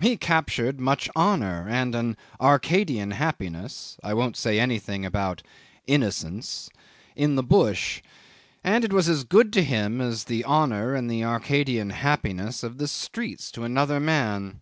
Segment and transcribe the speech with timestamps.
[0.00, 5.42] He captured much honour and an Arcadian happiness (I won't say anything about
[5.88, 6.70] innocence)
[7.16, 8.00] in the bush,
[8.62, 12.78] and it was as good to him as the honour and the Arcadian happiness of
[12.78, 14.60] the streets to another man.